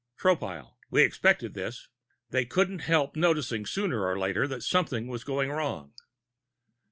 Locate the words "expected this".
1.03-1.87